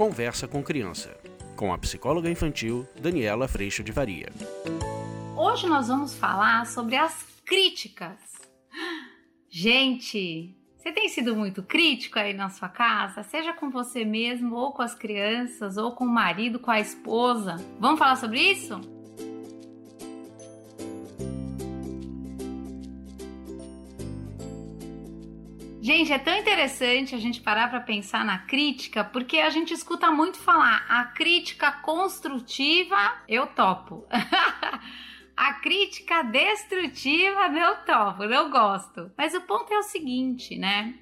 [0.00, 1.14] Conversa com Criança,
[1.54, 4.32] com a psicóloga infantil Daniela Freixo de Varia.
[5.36, 8.18] Hoje nós vamos falar sobre as críticas.
[9.50, 14.72] Gente, você tem sido muito crítico aí na sua casa, seja com você mesmo, ou
[14.72, 17.56] com as crianças, ou com o marido, com a esposa?
[17.78, 18.80] Vamos falar sobre isso?
[25.92, 30.08] Gente, é tão interessante a gente parar para pensar na crítica, porque a gente escuta
[30.08, 34.06] muito falar a crítica construtiva, eu topo.
[35.36, 39.10] a crítica destrutiva, eu topo, eu gosto.
[39.18, 40.94] Mas o ponto é o seguinte, né?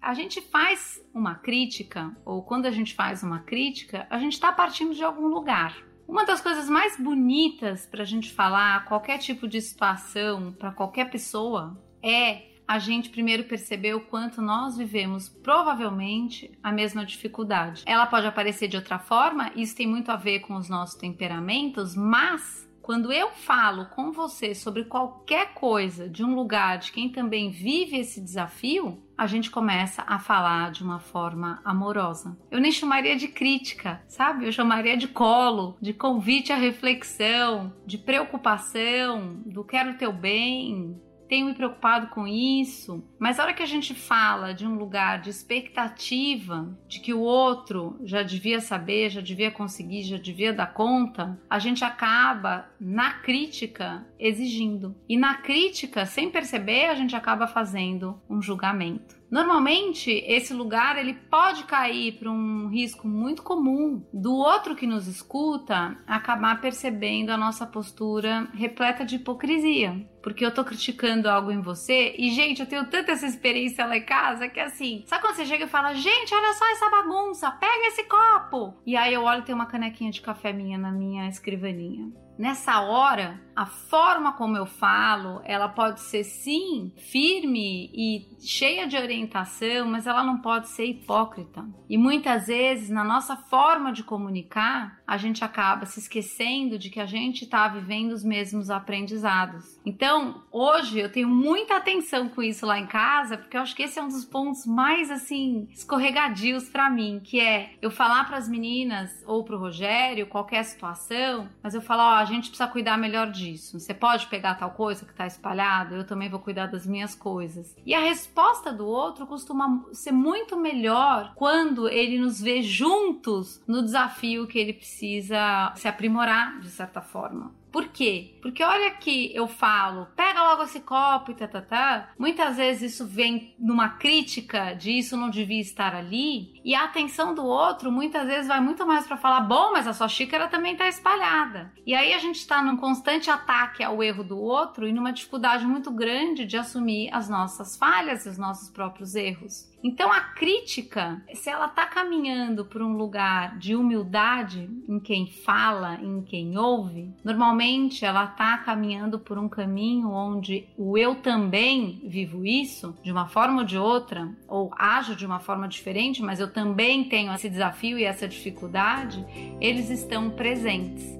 [0.00, 4.52] A gente faz uma crítica, ou quando a gente faz uma crítica, a gente está
[4.52, 5.76] partindo de algum lugar.
[6.06, 11.10] Uma das coisas mais bonitas para a gente falar qualquer tipo de situação para qualquer
[11.10, 17.82] pessoa é a gente primeiro perceber o quanto nós vivemos provavelmente a mesma dificuldade.
[17.86, 21.94] Ela pode aparecer de outra forma, isso tem muito a ver com os nossos temperamentos,
[21.94, 27.50] mas quando eu falo com você sobre qualquer coisa de um lugar de quem também
[27.50, 32.38] vive esse desafio, a gente começa a falar de uma forma amorosa.
[32.48, 34.46] Eu nem chamaria de crítica, sabe?
[34.46, 40.96] Eu chamaria de colo, de convite à reflexão, de preocupação, do quero teu bem,
[41.28, 45.20] tenho me preocupado com isso, mas a hora que a gente fala de um lugar
[45.20, 50.72] de expectativa, de que o outro já devia saber, já devia conseguir, já devia dar
[50.72, 54.94] conta, a gente acaba na crítica exigindo.
[55.08, 59.16] E na crítica, sem perceber, a gente acaba fazendo um julgamento.
[59.30, 65.06] Normalmente, esse lugar ele pode cair para um risco muito comum do outro que nos
[65.06, 70.08] escuta acabar percebendo a nossa postura repleta de hipocrisia.
[70.22, 73.96] Porque eu tô criticando algo em você e, gente, eu tenho tanta essa experiência lá
[73.96, 77.50] em casa que assim, sabe quando você chega e fala, gente, olha só essa bagunça,
[77.52, 78.74] pega esse copo.
[78.84, 82.25] E aí eu olho e tem uma canequinha de café minha na minha escrivaninha.
[82.38, 88.98] Nessa hora, a forma como eu falo, ela pode ser sim firme e cheia de
[88.98, 91.64] orientação, mas ela não pode ser hipócrita.
[91.88, 97.00] E muitas vezes, na nossa forma de comunicar, a gente acaba se esquecendo de que
[97.00, 99.80] a gente está vivendo os mesmos aprendizados.
[99.86, 103.84] Então, hoje eu tenho muita atenção com isso lá em casa, porque eu acho que
[103.84, 108.36] esse é um dos pontos mais assim escorregadios para mim, que é eu falar para
[108.36, 112.96] as meninas ou para o Rogério qualquer situação, mas eu falo, ó, gente precisa cuidar
[112.96, 113.80] melhor disso.
[113.80, 117.74] Você pode pegar tal coisa que está espalhado, eu também vou cuidar das minhas coisas.
[117.84, 123.82] E a resposta do outro costuma ser muito melhor quando ele nos vê juntos no
[123.82, 127.54] desafio que ele precisa se aprimorar de certa forma.
[127.76, 128.38] Por quê?
[128.40, 132.08] Porque olha que eu falo, pega logo esse copo e tá, tá, tá.
[132.18, 136.58] Muitas vezes isso vem numa crítica de isso não devia estar ali.
[136.64, 139.92] E a atenção do outro muitas vezes vai muito mais para falar, bom, mas a
[139.92, 141.70] sua xícara também tá espalhada.
[141.84, 145.66] E aí a gente tá num constante ataque ao erro do outro e numa dificuldade
[145.66, 149.70] muito grande de assumir as nossas falhas e os nossos próprios erros.
[149.86, 155.94] Então a crítica, se ela está caminhando por um lugar de humildade em quem fala,
[156.02, 162.44] em quem ouve, normalmente ela está caminhando por um caminho onde o eu também vivo
[162.44, 166.52] isso de uma forma ou de outra, ou ajo de uma forma diferente, mas eu
[166.52, 169.24] também tenho esse desafio e essa dificuldade,
[169.60, 171.16] eles estão presentes.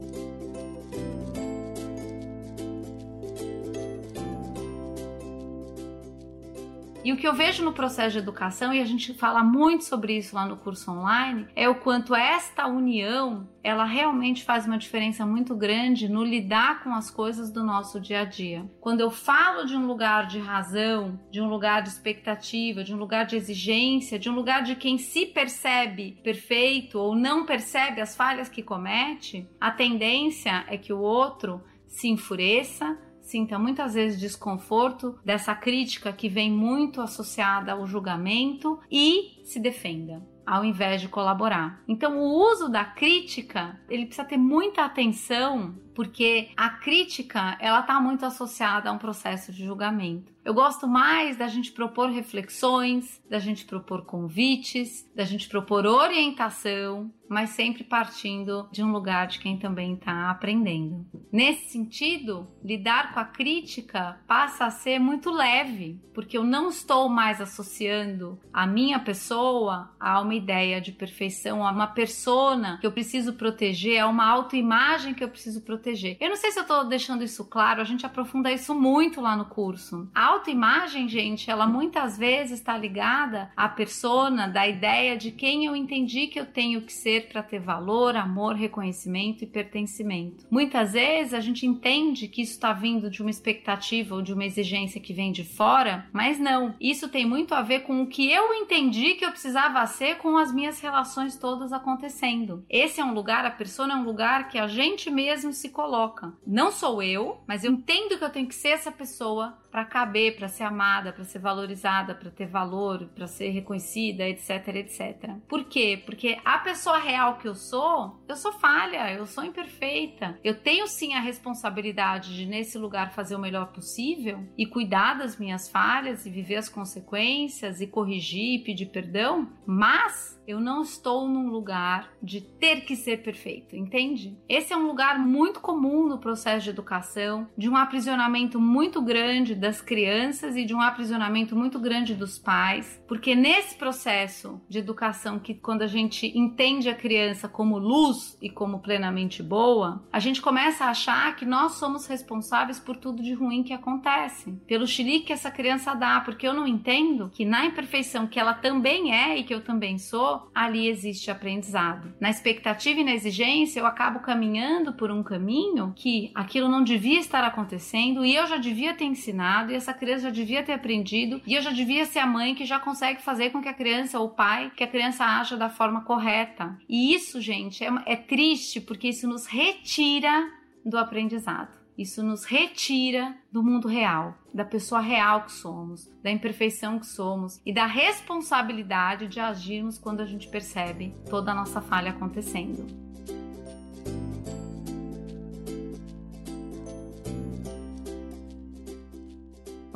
[7.06, 10.18] E o que eu vejo no processo de educação, e a gente fala muito sobre
[10.18, 15.24] isso lá no curso online, é o quanto esta união ela realmente faz uma diferença
[15.24, 18.68] muito grande no lidar com as coisas do nosso dia a dia.
[18.80, 22.98] Quando eu falo de um lugar de razão, de um lugar de expectativa, de um
[22.98, 28.16] lugar de exigência, de um lugar de quem se percebe perfeito ou não percebe as
[28.16, 35.18] falhas que comete, a tendência é que o outro se enfureça, sinta muitas vezes desconforto
[35.24, 41.82] dessa crítica que vem muito associada ao julgamento e se defenda ao invés de colaborar.
[41.88, 47.98] Então, o uso da crítica, ele precisa ter muita atenção, porque a crítica, ela está
[47.98, 50.36] muito associada a um processo de julgamento.
[50.44, 57.10] Eu gosto mais da gente propor reflexões, da gente propor convites, da gente propor orientação,
[57.28, 61.04] mas sempre partindo de um lugar de quem também está aprendendo.
[61.32, 67.08] Nesse sentido, lidar com a crítica passa a ser muito leve, porque eu não estou
[67.08, 72.92] mais associando a minha pessoa a uma ideia de perfeição, a uma persona que eu
[72.92, 76.16] preciso proteger, a uma autoimagem que eu preciso proteger proteger.
[76.20, 79.36] Eu não sei se eu tô deixando isso claro, a gente aprofunda isso muito lá
[79.36, 80.08] no curso.
[80.14, 85.76] A autoimagem, gente, ela muitas vezes está ligada à persona, da ideia de quem eu
[85.76, 90.44] entendi que eu tenho que ser para ter valor, amor, reconhecimento e pertencimento.
[90.50, 94.44] Muitas vezes a gente entende que isso está vindo de uma expectativa ou de uma
[94.44, 96.74] exigência que vem de fora, mas não.
[96.80, 100.36] Isso tem muito a ver com o que eu entendi que eu precisava ser com
[100.36, 102.64] as minhas relações todas acontecendo.
[102.68, 106.32] Esse é um lugar, a persona é um lugar que a gente mesmo se coloca.
[106.46, 110.36] Não sou eu, mas eu entendo que eu tenho que ser essa pessoa para caber,
[110.36, 115.32] para ser amada, para ser valorizada, para ter valor, para ser reconhecida, etc, etc.
[115.46, 116.02] Por quê?
[116.06, 120.38] Porque a pessoa real que eu sou, eu sou falha, eu sou imperfeita.
[120.42, 125.38] Eu tenho sim a responsabilidade de nesse lugar fazer o melhor possível e cuidar das
[125.38, 131.28] minhas falhas e viver as consequências e corrigir e pedir perdão, mas eu não estou
[131.28, 134.38] num lugar de ter que ser perfeito, entende?
[134.48, 139.54] Esse é um lugar muito comum no processo de educação, de um aprisionamento muito grande
[139.66, 145.40] das crianças e de um aprisionamento muito grande dos pais, porque nesse processo de educação
[145.40, 150.40] que quando a gente entende a criança como luz e como plenamente boa, a gente
[150.40, 155.26] começa a achar que nós somos responsáveis por tudo de ruim que acontece, pelo xilique
[155.26, 159.36] que essa criança dá, porque eu não entendo que na imperfeição que ela também é
[159.36, 162.14] e que eu também sou, ali existe aprendizado.
[162.20, 167.18] Na expectativa e na exigência, eu acabo caminhando por um caminho que aquilo não devia
[167.18, 171.40] estar acontecendo e eu já devia ter ensinado e essa criança já devia ter aprendido
[171.46, 174.18] e eu já devia ser a mãe que já consegue fazer com que a criança
[174.18, 176.76] ou o pai que a criança aja da forma correta.
[176.88, 180.50] E isso, gente, é, é triste porque isso nos retira
[180.84, 181.86] do aprendizado.
[181.96, 187.58] Isso nos retira do mundo real, da pessoa real que somos, da imperfeição que somos
[187.64, 193.05] e da responsabilidade de agirmos quando a gente percebe toda a nossa falha acontecendo.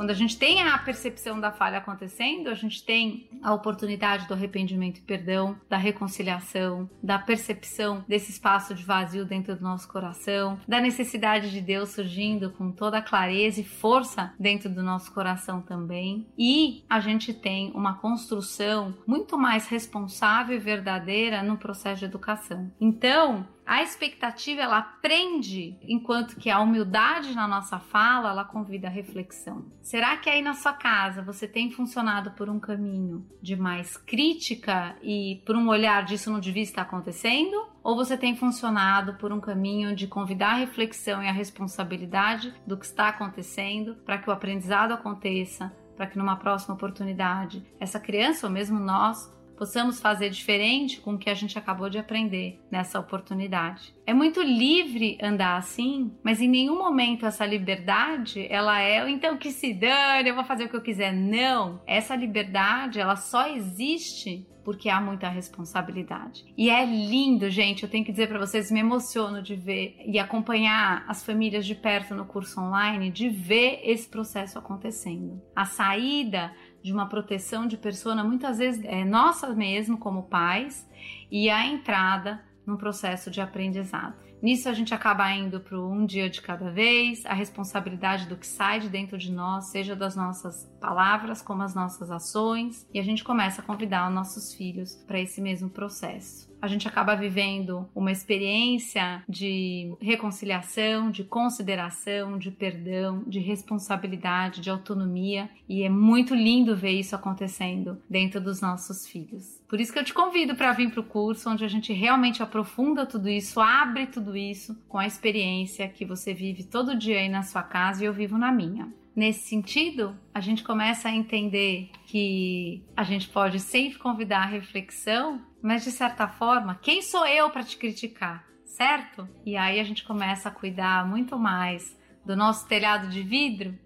[0.01, 4.33] Quando a gente tem a percepção da falha acontecendo, a gente tem a oportunidade do
[4.33, 10.59] arrependimento e perdão, da reconciliação, da percepção desse espaço de vazio dentro do nosso coração,
[10.67, 16.25] da necessidade de Deus surgindo com toda clareza e força dentro do nosso coração também.
[16.35, 22.71] E a gente tem uma construção muito mais responsável e verdadeira no processo de educação.
[22.81, 28.91] Então, a expectativa ela aprende, enquanto que a humildade na nossa fala ela convida a
[28.91, 29.63] reflexão.
[29.81, 34.97] Será que aí na sua casa você tem funcionado por um caminho de mais crítica
[35.01, 37.55] e por um olhar disso não devia estar acontecendo?
[37.81, 42.75] Ou você tem funcionado por um caminho de convidar a reflexão e a responsabilidade do
[42.75, 48.47] que está acontecendo para que o aprendizado aconteça, para que numa próxima oportunidade essa criança
[48.47, 49.31] ou mesmo nós
[49.61, 53.93] possamos fazer diferente com o que a gente acabou de aprender nessa oportunidade.
[54.07, 59.51] É muito livre andar assim, mas em nenhum momento essa liberdade, ela é, então que
[59.51, 61.13] se dane, eu vou fazer o que eu quiser.
[61.13, 66.45] Não, essa liberdade, ela só existe porque há muita responsabilidade.
[66.57, 70.19] E é lindo, gente, eu tenho que dizer para vocês, me emociono de ver e
[70.19, 75.41] acompanhar as famílias de perto no curso online, de ver esse processo acontecendo.
[75.55, 80.87] A saída de uma proteção de persona, muitas vezes é nossa mesmo como pais,
[81.29, 84.30] e a entrada num processo de aprendizado.
[84.41, 88.47] Nisso a gente acaba indo para um dia de cada vez, a responsabilidade do que
[88.47, 93.03] sai de dentro de nós, seja das nossas palavras como as nossas ações, e a
[93.03, 97.89] gente começa a convidar os nossos filhos para esse mesmo processo a gente acaba vivendo
[97.95, 106.35] uma experiência de reconciliação, de consideração, de perdão, de responsabilidade, de autonomia, e é muito
[106.35, 109.59] lindo ver isso acontecendo dentro dos nossos filhos.
[109.67, 112.43] Por isso que eu te convido para vir para o curso, onde a gente realmente
[112.43, 117.29] aprofunda tudo isso, abre tudo isso com a experiência que você vive todo dia aí
[117.29, 118.91] na sua casa e eu vivo na minha.
[119.15, 125.41] Nesse sentido, a gente começa a entender que a gente pode sempre convidar a reflexão
[125.61, 129.29] mas de certa forma, quem sou eu para te criticar, certo?
[129.45, 131.95] E aí a gente começa a cuidar muito mais
[132.25, 133.77] do nosso telhado de vidro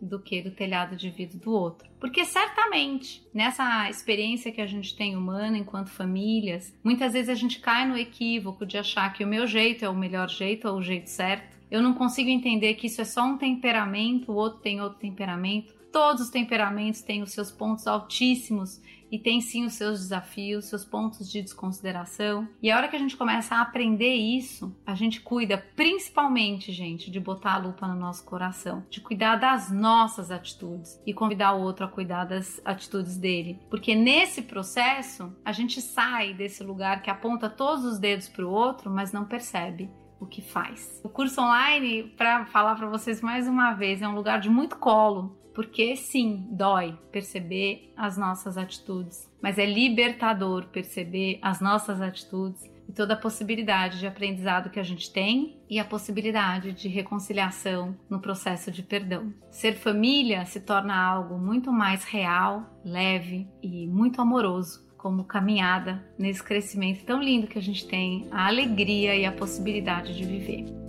[0.00, 1.88] do que do telhado de vidro do outro.
[1.98, 7.60] Porque certamente, nessa experiência que a gente tem humana enquanto famílias, muitas vezes a gente
[7.60, 10.82] cai no equívoco de achar que o meu jeito é o melhor jeito ou o
[10.82, 11.54] jeito certo.
[11.70, 15.73] Eu não consigo entender que isso é só um temperamento, o outro tem outro temperamento.
[15.94, 18.82] Todos os temperamentos têm os seus pontos altíssimos
[19.12, 22.48] e tem sim os seus desafios, seus pontos de desconsideração.
[22.60, 27.12] E a hora que a gente começa a aprender isso, a gente cuida principalmente, gente,
[27.12, 31.62] de botar a lupa no nosso coração, de cuidar das nossas atitudes e convidar o
[31.62, 33.60] outro a cuidar das atitudes dele.
[33.70, 38.50] Porque nesse processo, a gente sai desse lugar que aponta todos os dedos para o
[38.50, 41.00] outro, mas não percebe o que faz.
[41.04, 44.76] O curso online, para falar para vocês mais uma vez, é um lugar de muito
[44.76, 52.68] colo, porque sim, dói perceber as nossas atitudes, mas é libertador perceber as nossas atitudes
[52.88, 57.96] e toda a possibilidade de aprendizado que a gente tem e a possibilidade de reconciliação
[58.10, 59.32] no processo de perdão.
[59.50, 64.84] Ser família se torna algo muito mais real, leve e muito amoroso.
[64.98, 70.16] Como caminhada nesse crescimento tão lindo que a gente tem, a alegria e a possibilidade
[70.16, 70.83] de viver.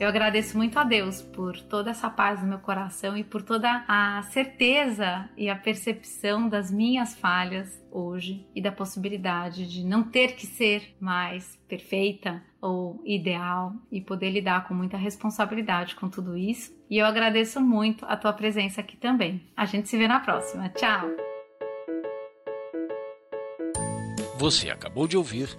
[0.00, 3.84] Eu agradeço muito a Deus por toda essa paz no meu coração e por toda
[3.86, 10.36] a certeza e a percepção das minhas falhas hoje e da possibilidade de não ter
[10.36, 16.74] que ser mais perfeita ou ideal e poder lidar com muita responsabilidade com tudo isso.
[16.88, 19.46] E eu agradeço muito a tua presença aqui também.
[19.54, 20.70] A gente se vê na próxima.
[20.70, 21.10] Tchau!
[24.38, 25.58] Você acabou de ouvir